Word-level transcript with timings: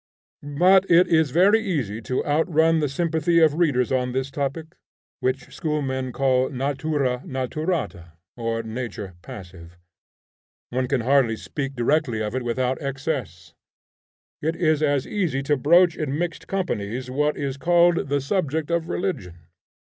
But 0.57 0.89
it 0.89 1.07
is 1.07 1.29
very 1.29 1.61
easy 1.63 2.01
to 2.09 2.25
outrun 2.25 2.79
the 2.79 2.89
sympathy 2.89 3.37
of 3.39 3.53
readers 3.53 3.91
on 3.91 4.13
this 4.13 4.31
topic, 4.31 4.75
which 5.19 5.53
schoolmen 5.55 6.11
called 6.11 6.53
natura 6.53 7.21
naturata, 7.23 8.13
or 8.35 8.63
nature 8.63 9.13
passive. 9.21 9.77
One 10.71 10.87
can 10.87 11.01
hardly 11.01 11.35
speak 11.37 11.75
directly 11.75 12.19
of 12.19 12.33
it 12.33 12.41
without 12.41 12.81
excess. 12.81 13.53
It 14.41 14.55
is 14.55 14.81
as 14.81 15.05
easy 15.05 15.43
to 15.43 15.55
broach 15.55 15.95
in 15.95 16.17
mixed 16.17 16.47
companies 16.47 17.11
what 17.11 17.37
is 17.37 17.57
called 17.57 18.09
"the 18.09 18.21
subject 18.21 18.71
of 18.71 18.89
religion." 18.89 19.37